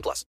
[0.00, 0.24] plus.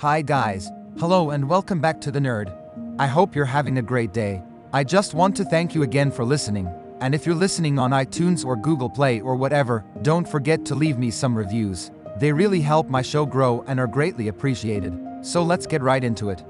[0.00, 0.70] Hi guys.
[1.00, 2.56] Hello and welcome back to The Nerd.
[3.00, 4.42] I hope you're having a great day.
[4.72, 6.72] I just want to thank you again for listening.
[7.00, 10.98] And if you're listening on iTunes or Google Play or whatever, don't forget to leave
[10.98, 11.90] me some reviews.
[12.18, 14.98] They really help my show grow and are greatly appreciated.
[15.22, 16.44] So let's get right into it.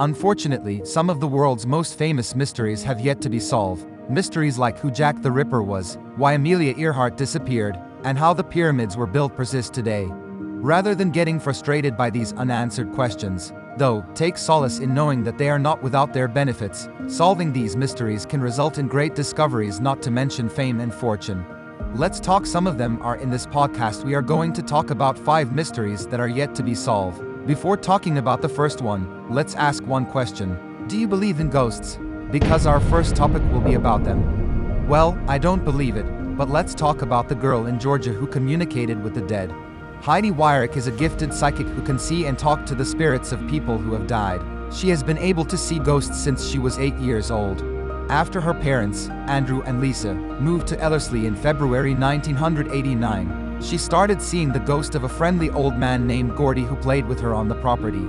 [0.00, 3.86] Unfortunately, some of the world's most famous mysteries have yet to be solved.
[4.10, 8.96] Mysteries like who Jack the Ripper was, why Amelia Earhart disappeared, and how the pyramids
[8.96, 10.08] were built persist today.
[10.08, 15.48] Rather than getting frustrated by these unanswered questions, though, take solace in knowing that they
[15.48, 16.88] are not without their benefits.
[17.06, 21.44] Solving these mysteries can result in great discoveries, not to mention fame and fortune.
[21.94, 24.04] Let's talk some of them are in this podcast.
[24.04, 27.22] We are going to talk about five mysteries that are yet to be solved.
[27.46, 31.98] Before talking about the first one, let's ask one question Do you believe in ghosts?
[32.30, 34.88] Because our first topic will be about them.
[34.88, 39.02] Well, I don't believe it, but let's talk about the girl in Georgia who communicated
[39.02, 39.54] with the dead.
[40.00, 43.46] Heidi Wyrick is a gifted psychic who can see and talk to the spirits of
[43.48, 44.40] people who have died.
[44.72, 47.71] She has been able to see ghosts since she was 8 years old.
[48.08, 54.52] After her parents, Andrew and Lisa, moved to Ellerslie in February 1989, she started seeing
[54.52, 57.54] the ghost of a friendly old man named Gordy who played with her on the
[57.54, 58.06] property.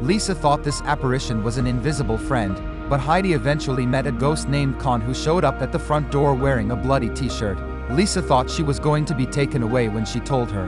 [0.00, 4.78] Lisa thought this apparition was an invisible friend, but Heidi eventually met a ghost named
[4.78, 7.58] Con who showed up at the front door wearing a bloody t-shirt.
[7.90, 10.66] Lisa thought she was going to be taken away when she told her,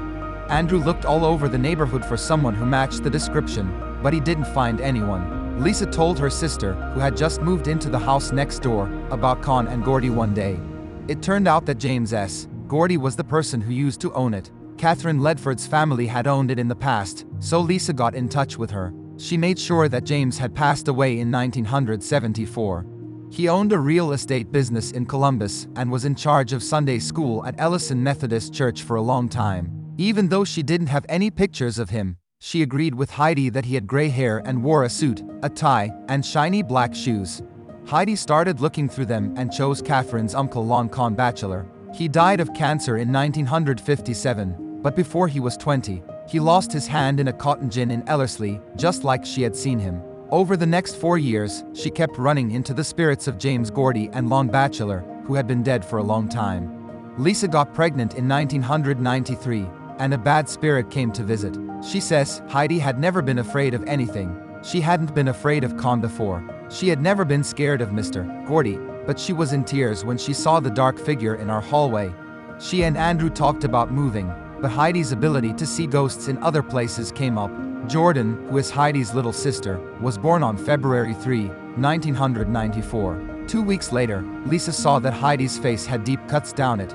[0.51, 4.47] Andrew looked all over the neighborhood for someone who matched the description, but he didn't
[4.47, 5.44] find anyone.
[5.59, 9.69] Lisa told her sister, who had just moved into the house next door, about Con
[9.69, 10.59] and Gordy one day.
[11.07, 12.49] It turned out that James S.
[12.67, 14.51] Gordy was the person who used to own it.
[14.79, 18.71] Catherine Ledford's family had owned it in the past, so Lisa got in touch with
[18.71, 18.93] her.
[19.17, 22.87] She made sure that James had passed away in 1974.
[23.31, 27.45] He owned a real estate business in Columbus and was in charge of Sunday school
[27.47, 29.95] at Ellison Methodist Church for a long time.
[29.99, 33.75] Even though she didn't have any pictures of him, she agreed with Heidi that he
[33.75, 37.43] had gray hair and wore a suit, a tie, and shiny black shoes.
[37.87, 41.67] Heidi started looking through them and chose Catherine's uncle Lon Con Batchelor.
[41.95, 47.19] He died of cancer in 1957, but before he was 20, he lost his hand
[47.19, 50.03] in a cotton gin in Ellerslie, just like she had seen him.
[50.31, 54.29] Over the next four years, she kept running into the spirits of James Gordy and
[54.29, 57.15] Lon Bachelor, who had been dead for a long time.
[57.17, 59.67] Lisa got pregnant in 1993
[59.99, 61.57] and a bad spirit came to visit.
[61.89, 64.37] She says Heidi had never been afraid of anything.
[64.63, 66.43] She hadn't been afraid of Con before.
[66.71, 68.47] She had never been scared of Mr.
[68.47, 72.13] Gordy, but she was in tears when she saw the dark figure in our hallway.
[72.59, 77.13] She and Andrew talked about moving, but Heidi's ability to see ghosts in other places
[77.13, 77.51] came up.
[77.87, 83.45] Jordan, who is Heidi's little sister, was born on February 3, 1994.
[83.47, 86.95] Two weeks later, Lisa saw that Heidi's face had deep cuts down it,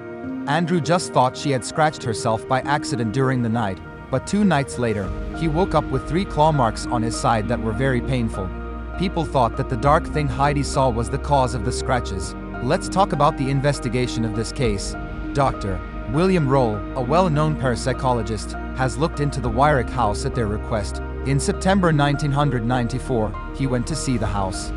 [0.50, 3.78] Andrew just thought she had scratched herself by accident during the night,
[4.10, 7.62] but two nights later, he woke up with three claw marks on his side that
[7.62, 8.50] were very painful.
[8.98, 12.34] People thought that the dark thing Heidi saw was the cause of the scratches.
[12.64, 14.96] Let's talk about the investigation of this case.
[15.34, 15.80] Dr.
[16.14, 20.98] William Roll, a well known parapsychologist, has looked into the Wyrick house at their request.
[21.28, 24.72] In September 1994, he went to see the house.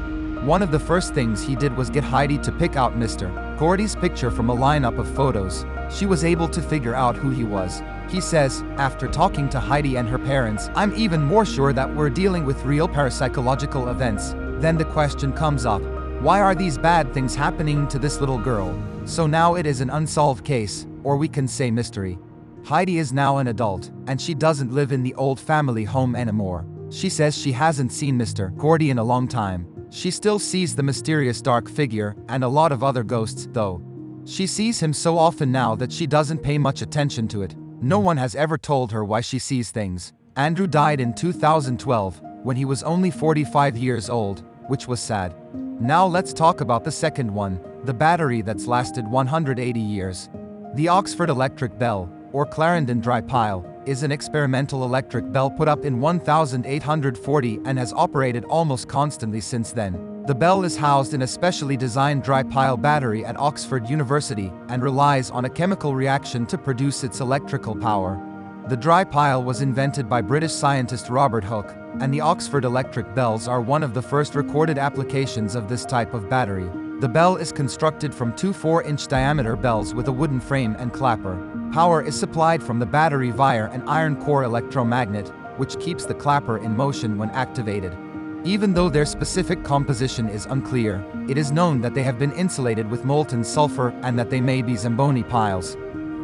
[0.45, 3.57] One of the first things he did was get Heidi to pick out Mr.
[3.57, 5.65] Gordy's picture from a lineup of photos.
[5.89, 7.81] She was able to figure out who he was.
[8.09, 12.11] He says, after talking to Heidi and her parents, I'm even more sure that we're
[12.11, 14.35] dealing with real parapsychological events.
[14.61, 15.81] Then the question comes up
[16.21, 18.77] why are these bad things happening to this little girl?
[19.05, 22.19] So now it is an unsolved case, or we can say mystery.
[22.65, 26.67] Heidi is now an adult, and she doesn't live in the old family home anymore.
[26.91, 28.57] She says she hasn't seen Mr.
[28.57, 32.73] Gordy in a long time, she still sees the mysterious dark figure and a lot
[32.73, 33.83] of other ghosts, though.
[34.25, 37.55] She sees him so often now that she doesn't pay much attention to it.
[37.83, 40.15] No one has ever told her why she sees things.
[40.37, 45.35] Andrew died in 2012 when he was only 45 years old, which was sad.
[45.79, 50.31] Now let's talk about the second one the battery that's lasted 180 years.
[50.75, 55.85] The Oxford Electric Bell, or Clarendon Dry Pile, is an experimental electric bell put up
[55.85, 60.25] in 1840 and has operated almost constantly since then.
[60.27, 64.83] The bell is housed in a specially designed dry pile battery at Oxford University and
[64.83, 68.21] relies on a chemical reaction to produce its electrical power.
[68.69, 73.49] The dry pile was invented by British scientist Robert Hooke, and the Oxford electric bells
[73.49, 76.71] are one of the first recorded applications of this type of battery.
[77.03, 81.37] The bell is constructed from two 4-inch diameter bells with a wooden frame and clapper.
[81.73, 85.27] Power is supplied from the battery via an iron core electromagnet,
[85.59, 87.99] which keeps the clapper in motion when activated.
[88.45, 92.89] Even though their specific composition is unclear, it is known that they have been insulated
[92.89, 95.77] with molten sulfur and that they may be Zamboni piles.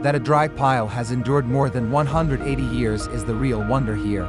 [0.02, 4.28] That a dry pile has endured more than 180 years is the real wonder here.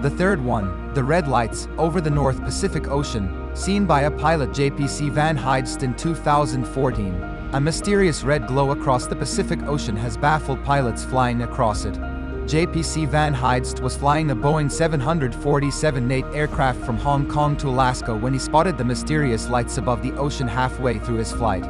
[0.00, 4.50] The third one, the red lights, over the North Pacific Ocean, seen by a pilot
[4.50, 7.50] JPC Van Heijst in 2014.
[7.52, 11.94] A mysterious red glow across the Pacific Ocean has baffled pilots flying across it.
[12.46, 18.14] JPC Van Heijst was flying a Boeing 747 8 aircraft from Hong Kong to Alaska
[18.14, 21.64] when he spotted the mysterious lights above the ocean halfway through his flight.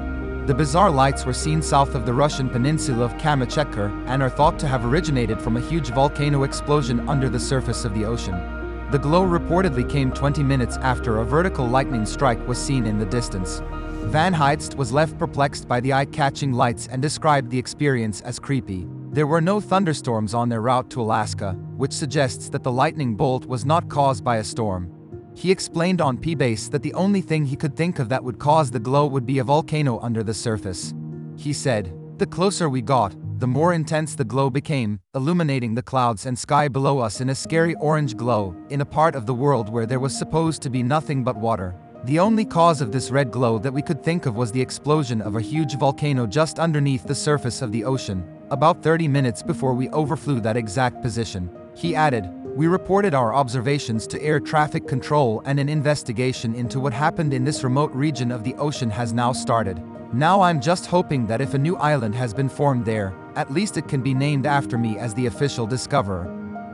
[0.46, 4.58] The bizarre lights were seen south of the Russian peninsula of Kamchatka and are thought
[4.58, 8.59] to have originated from a huge volcano explosion under the surface of the ocean.
[8.90, 13.06] The glow reportedly came 20 minutes after a vertical lightning strike was seen in the
[13.06, 13.62] distance.
[14.06, 18.88] Van Heijst was left perplexed by the eye-catching lights and described the experience as creepy.
[19.12, 23.46] There were no thunderstorms on their route to Alaska, which suggests that the lightning bolt
[23.46, 24.92] was not caused by a storm.
[25.36, 28.72] He explained on P-Base that the only thing he could think of that would cause
[28.72, 30.94] the glow would be a volcano under the surface.
[31.36, 36.26] He said, The closer we got, the more intense the glow became, illuminating the clouds
[36.26, 39.70] and sky below us in a scary orange glow, in a part of the world
[39.70, 41.74] where there was supposed to be nothing but water.
[42.04, 45.22] The only cause of this red glow that we could think of was the explosion
[45.22, 49.72] of a huge volcano just underneath the surface of the ocean, about 30 minutes before
[49.72, 51.48] we overflew that exact position.
[51.74, 56.92] He added, we reported our observations to air traffic control and an investigation into what
[56.92, 59.82] happened in this remote region of the ocean has now started.
[60.12, 63.76] Now I'm just hoping that if a new island has been formed there, at least
[63.76, 66.26] it can be named after me as the official discoverer.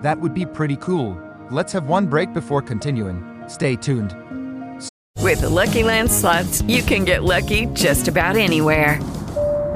[0.03, 1.21] That would be pretty cool.
[1.51, 3.45] Let's have one break before continuing.
[3.49, 4.15] Stay tuned.
[5.23, 9.03] With the Lucky Land slots, you can get lucky just about anywhere.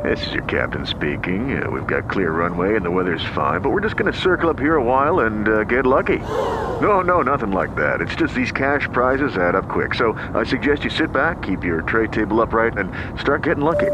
[0.05, 1.63] This is your captain speaking.
[1.63, 4.49] Uh, we've got clear runway and the weather's fine, but we're just going to circle
[4.49, 6.19] up here a while and uh, get lucky.
[6.19, 8.01] No, no, nothing like that.
[8.01, 9.95] It's just these cash prizes add up quick.
[9.95, 12.91] So I suggest you sit back, keep your tray table upright, and
[13.21, 13.91] start getting lucky.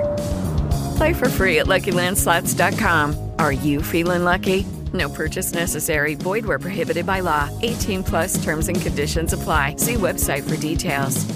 [0.96, 3.32] Play for free at LuckyLandSlots.com.
[3.38, 4.66] Are you feeling lucky?
[4.93, 6.14] No purchase necessary.
[6.14, 7.50] Void where prohibited by law.
[7.62, 9.76] 18 plus terms and conditions apply.
[9.76, 11.26] See website for details.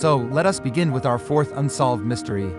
[0.00, 2.52] So, let us begin with our fourth unsolved mystery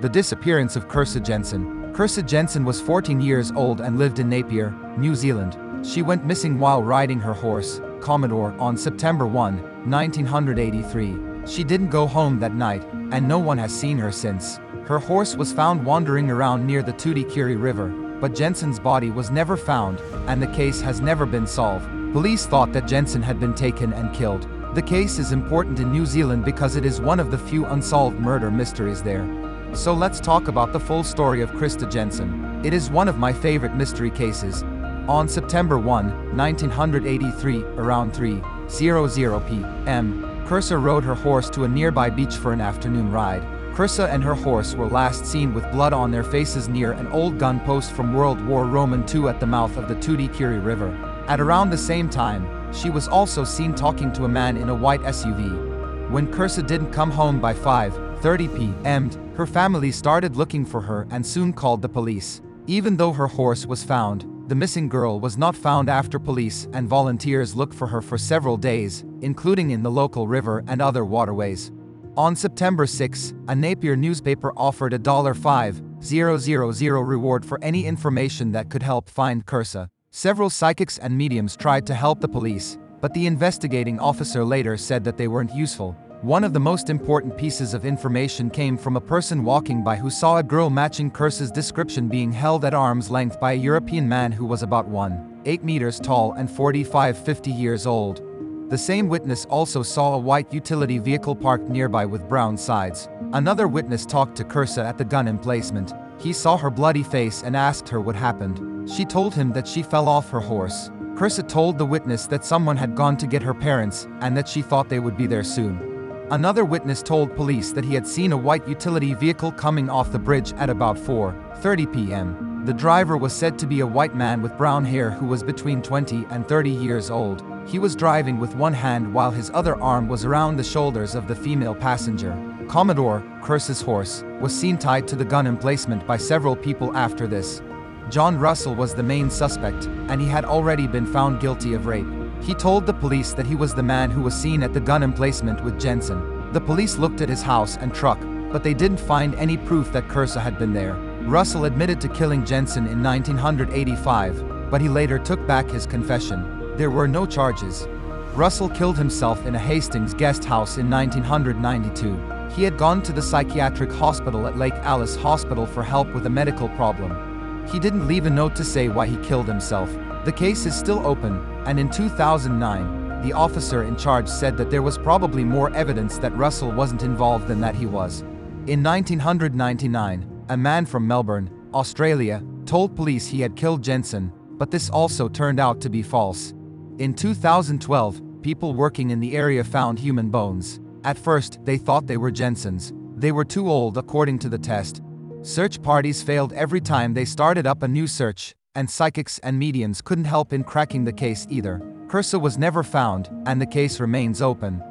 [0.00, 1.92] the disappearance of Kirsa Jensen.
[1.94, 5.56] Kirsa Jensen was 14 years old and lived in Napier, New Zealand.
[5.86, 9.56] She went missing while riding her horse, Commodore, on September 1,
[9.88, 11.33] 1983.
[11.46, 12.82] She didn't go home that night,
[13.12, 14.58] and no one has seen her since.
[14.86, 17.88] Her horse was found wandering around near the Tutaekuri River,
[18.20, 21.86] but Jensen's body was never found, and the case has never been solved.
[22.12, 24.48] Police thought that Jensen had been taken and killed.
[24.74, 28.18] The case is important in New Zealand because it is one of the few unsolved
[28.18, 29.26] murder mysteries there.
[29.74, 32.64] So let's talk about the full story of Kirsa Jensen.
[32.64, 34.62] It is one of my favorite mystery cases.
[35.08, 42.36] On September 1, 1983, around 3:00 p.m., Kirsa rode her horse to a nearby beach
[42.36, 43.42] for an afternoon ride.
[43.74, 47.38] Kirsa and her horse were last seen with blood on their faces near an old
[47.38, 50.90] gun post from World War Roman II at the mouth of the Tutaekuri River.
[51.28, 54.74] At around the same time, she was also seen talking to a man in a
[54.74, 56.10] white SUV.
[56.10, 61.24] When Kirsa didn't come home by 5:30 p.m., her family started looking for her and
[61.24, 62.42] soon called the police.
[62.66, 66.86] Even though her horse was found, the missing girl was not found after police and
[66.86, 71.72] volunteers looked for her for several days, including in the local river and other waterways.
[72.16, 78.82] On September 6, a Napier newspaper offered a $5,000 reward for any information that could
[78.82, 79.88] help find Kirsa.
[80.10, 85.04] Several psychics and mediums tried to help the police, but the investigating officer later said
[85.04, 85.96] that they weren't useful.
[86.24, 90.08] One of the most important pieces of information came from a person walking by who
[90.08, 94.32] saw a girl matching Kirsa's description being held at arm's length by a European man
[94.32, 98.22] who was about 1, 8 meters tall and 45 50 years old.
[98.70, 103.06] The same witness also saw a white utility vehicle parked nearby with brown sides.
[103.34, 105.92] Another witness talked to Kirsa at the gun emplacement.
[106.18, 108.88] He saw her bloody face and asked her what happened.
[108.90, 110.88] She told him that she fell off her horse.
[111.16, 114.62] Kirsa told the witness that someone had gone to get her parents and that she
[114.62, 115.93] thought they would be there soon.
[116.30, 120.18] Another witness told police that he had seen a white utility vehicle coming off the
[120.18, 122.62] bridge at about 4:30 p.m.
[122.64, 125.82] The driver was said to be a white man with brown hair who was between
[125.82, 127.44] 20 and 30 years old.
[127.66, 131.28] He was driving with one hand while his other arm was around the shoulders of
[131.28, 132.34] the female passenger.
[132.68, 137.60] Commodore, Kirsa's horse, was seen tied to the gun emplacement by several people after this.
[138.08, 142.23] John Russell was the main suspect, and he had already been found guilty of rape.
[142.44, 145.02] He told the police that he was the man who was seen at the gun
[145.02, 146.52] emplacement with Jensen.
[146.52, 148.20] The police looked at his house and truck,
[148.52, 150.92] but they didn't find any proof that Kirsa had been there.
[151.22, 156.76] Russell admitted to killing Jensen in 1985, but he later took back his confession.
[156.76, 157.88] There were no charges.
[158.34, 162.54] Russell killed himself in a Hastings guest house in 1992.
[162.54, 166.30] He had gone to the psychiatric hospital at Lake Alice Hospital for help with a
[166.30, 167.66] medical problem.
[167.68, 169.90] He didn't leave a note to say why he killed himself.
[170.26, 174.82] The case is still open, and in 2009, the officer in charge said that there
[174.82, 178.20] was probably more evidence that Russell wasn't involved than that he was.
[178.66, 184.90] In 1999, a man from Melbourne, Australia, told police he had killed Jensen, but this
[184.90, 186.52] also turned out to be false.
[186.98, 190.80] In 2012, people working in the area found human bones.
[191.02, 192.92] At first, they thought they were Jensen's.
[193.16, 195.02] They were too old according to the test.
[195.42, 200.00] Search parties failed every time they started up a new search, and psychics and mediums
[200.00, 201.80] couldn't help in cracking the case either.
[202.06, 204.82] Kirsa was never found, and the case remains open.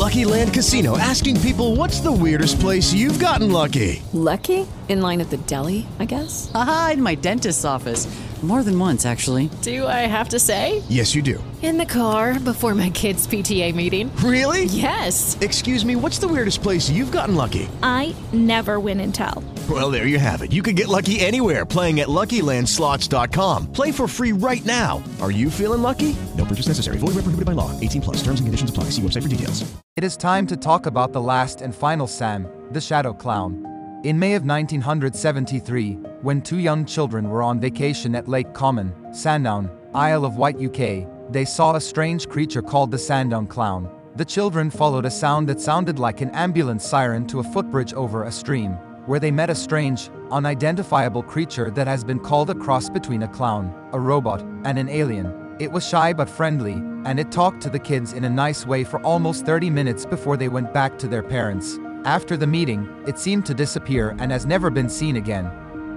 [0.00, 4.02] Lucky Land Casino asking people what's the weirdest place you've gotten lucky?
[4.14, 4.66] Lucky?
[4.88, 6.50] In line at the deli, I guess?
[6.54, 8.08] Aha, in my dentist's office.
[8.42, 9.50] More than once, actually.
[9.60, 10.82] Do I have to say?
[10.88, 11.44] Yes, you do.
[11.60, 14.10] In the car before my kids' PTA meeting.
[14.16, 14.64] Really?
[14.64, 15.36] Yes.
[15.42, 17.68] Excuse me, what's the weirdest place you've gotten lucky?
[17.82, 19.44] I never win and tell.
[19.70, 20.50] Well, there you have it.
[20.50, 23.72] You can get lucky anywhere playing at LuckyLandSlots.com.
[23.72, 25.00] Play for free right now.
[25.22, 26.16] Are you feeling lucky?
[26.36, 26.98] No purchase necessary.
[26.98, 27.78] Void where prohibited by law.
[27.78, 28.16] 18 plus.
[28.16, 28.84] Terms and conditions apply.
[28.90, 29.72] See website for details.
[29.94, 33.64] It is time to talk about the last and final Sam, the Shadow Clown.
[34.02, 39.70] In May of 1973, when two young children were on vacation at Lake Common, Sandown,
[39.94, 43.88] Isle of Wight, UK, they saw a strange creature called the Sandown Clown.
[44.16, 48.24] The children followed a sound that sounded like an ambulance siren to a footbridge over
[48.24, 48.76] a stream,
[49.10, 53.28] where they met a strange, unidentifiable creature that has been called a cross between a
[53.28, 55.56] clown, a robot, and an alien.
[55.58, 56.74] It was shy but friendly,
[57.04, 60.36] and it talked to the kids in a nice way for almost 30 minutes before
[60.36, 61.76] they went back to their parents.
[62.04, 65.46] After the meeting, it seemed to disappear and has never been seen again.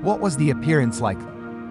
[0.01, 1.19] What was the appearance like?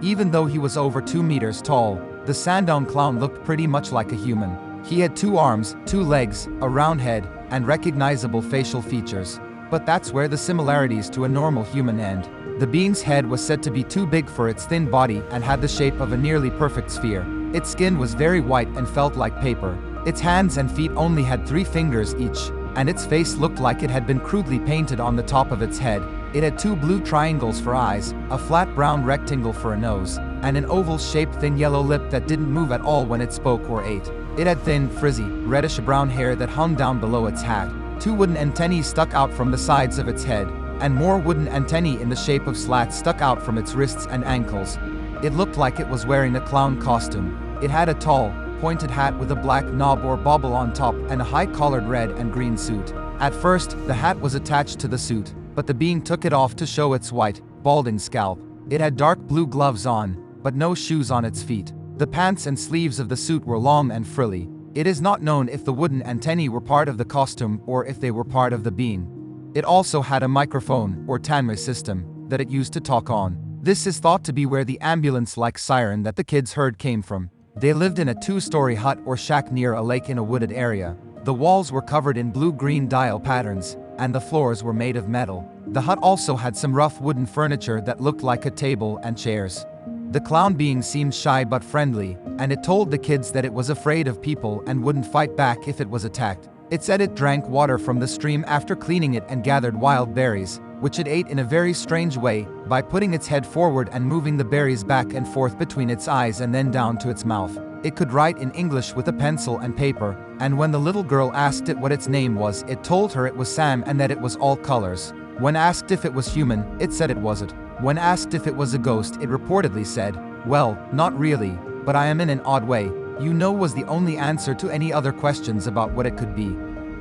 [0.01, 4.13] Even though he was over 2 meters tall, the Sandown clown looked pretty much like
[4.13, 4.57] a human.
[4.85, 9.41] He had two arms, two legs, a round head, and recognizable facial features.
[9.73, 12.29] But that's where the similarities to a normal human end.
[12.61, 15.63] The being's head was said to be too big for its thin body and had
[15.63, 17.25] the shape of a nearly perfect sphere.
[17.55, 19.79] Its skin was very white and felt like paper.
[20.05, 23.89] Its hands and feet only had three fingers each, and its face looked like it
[23.89, 26.03] had been crudely painted on the top of its head.
[26.35, 30.55] It had two blue triangles for eyes, a flat brown rectangle for a nose, and
[30.55, 33.83] an oval shaped thin yellow lip that didn't move at all when it spoke or
[33.83, 34.13] ate.
[34.37, 37.73] It had thin, frizzy, reddish brown hair that hung down below its hat.
[38.03, 40.49] Two wooden antennae stuck out from the sides of its head,
[40.81, 44.25] and more wooden antennae in the shape of slats stuck out from its wrists and
[44.25, 44.77] ankles.
[45.23, 47.61] It looked like it was wearing a clown costume.
[47.63, 51.21] It had a tall, pointed hat with a black knob or bauble on top and
[51.21, 52.93] a high collared red and green suit.
[53.21, 56.57] At first, the hat was attached to the suit, but the being took it off
[56.57, 58.43] to show its white, balding scalp.
[58.69, 61.73] It had dark blue gloves on, but no shoes on its feet.
[61.99, 64.49] The pants and sleeves of the suit were long and frilly.
[64.75, 68.01] It is not known if the wooden antennae were part of the costume or if
[68.01, 69.53] they were part of the being.
[69.55, 73.37] It also had a microphone, or Tannoy system, that it used to talk on.
[73.61, 77.03] This is thought to be where the ambulance like siren that the kids heard came
[77.03, 77.31] from.
[77.55, 80.53] They lived in a two story hut or shack near a lake in a wooded
[80.53, 80.97] area.
[81.25, 85.07] The walls were covered in blue green dial patterns, and the floors were made of
[85.07, 85.47] metal.
[85.67, 89.67] The hut also had some rough wooden furniture that looked like a table and chairs.
[90.13, 93.71] The clown being seemed shy but friendly, and it told the kids that it was
[93.71, 96.51] afraid of people and wouldn't fight back if it was attacked.
[96.71, 100.61] It said it drank water from the stream after cleaning it and gathered wild berries,
[100.81, 104.37] which it ate in a very strange way, by putting its head forward and moving
[104.37, 107.59] the berries back and forth between its eyes and then down to its mouth.
[107.83, 111.33] It could write in English with a pencil and paper, and when the little girl
[111.33, 114.21] asked it what its name was, it told her it was Sam and that it
[114.21, 115.15] was all colors.
[115.39, 117.55] When asked if it was human, it said it wasn't.
[117.83, 122.07] When asked if it was a ghost, it reportedly said, Well, not really, but I
[122.07, 122.85] am in an odd way.
[123.19, 126.51] You know was the only answer to any other questions about what it could be.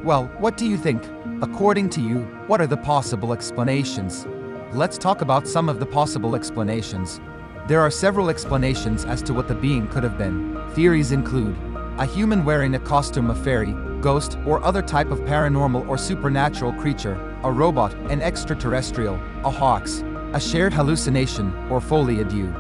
[0.03, 1.03] Well, what do you think?
[1.43, 4.25] According to you, what are the possible explanations?
[4.73, 7.21] Let's talk about some of the possible explanations.
[7.67, 10.59] There are several explanations as to what the being could have been.
[10.71, 11.55] Theories include
[11.99, 16.73] a human wearing a costume of fairy, ghost, or other type of paranormal or supernatural
[16.73, 22.53] creature, a robot, an extraterrestrial, a hoax, a shared hallucination, or folie à deux.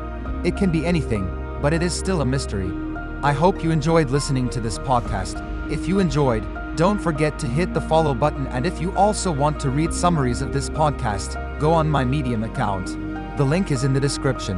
[0.47, 1.25] It can be anything,
[1.61, 2.71] but it is still a mystery.
[3.23, 5.41] I hope you enjoyed listening to this podcast.
[5.71, 9.59] If you enjoyed, don't forget to hit the follow button, and if you also want
[9.59, 12.87] to read summaries of this podcast, go on my Medium account.
[13.37, 14.57] The link is in the description.